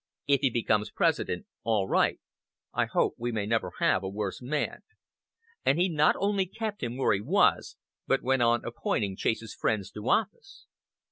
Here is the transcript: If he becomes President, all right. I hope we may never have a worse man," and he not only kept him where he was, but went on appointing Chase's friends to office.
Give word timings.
If 0.25 0.41
he 0.41 0.49
becomes 0.49 0.89
President, 0.89 1.45
all 1.63 1.87
right. 1.87 2.19
I 2.73 2.85
hope 2.85 3.13
we 3.19 3.31
may 3.31 3.45
never 3.45 3.73
have 3.77 4.01
a 4.01 4.09
worse 4.09 4.41
man," 4.41 4.81
and 5.63 5.77
he 5.79 5.89
not 5.89 6.15
only 6.17 6.47
kept 6.47 6.81
him 6.81 6.97
where 6.97 7.13
he 7.13 7.21
was, 7.21 7.77
but 8.07 8.23
went 8.23 8.41
on 8.41 8.65
appointing 8.65 9.15
Chase's 9.15 9.53
friends 9.53 9.91
to 9.91 10.09
office. 10.09 10.65